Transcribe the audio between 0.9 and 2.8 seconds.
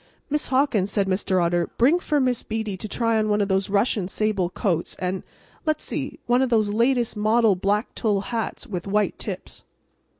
said Mr. Otter, "bring for Miss Beatty